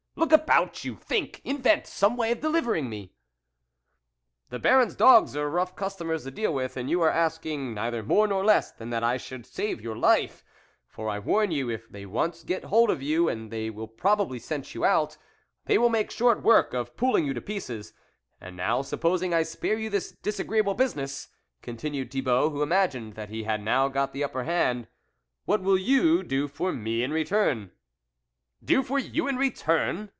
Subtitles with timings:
[0.21, 3.13] "Look about you, think, invent some way of delivering me!""
[4.51, 8.27] The Baron's dogs are rough customers to deal with, and you are asking neither more
[8.27, 10.43] nor less than that I should save your life;
[10.87, 14.37] for I warn you, if they once get hold of you, and they will probably
[14.37, 15.17] scent you out,
[15.65, 17.93] they will make short work of pulling you to pieces.
[18.41, 21.29] And now supposing I spare you this disagreeable business,"
[21.63, 24.87] continued Thibault, who imagined that he had now got the upper hand,
[25.45, 27.71] "what will you do for me in return?""
[28.63, 30.09] Do for you in return